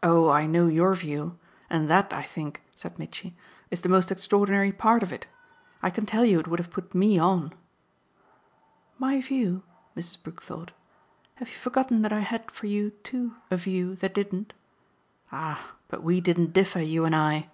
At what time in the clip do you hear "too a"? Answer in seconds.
12.90-13.56